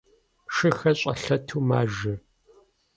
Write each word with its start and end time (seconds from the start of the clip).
Шыхэр 0.53 0.95
щӀэлъэту 0.99 1.59
мажэ. 1.67 2.13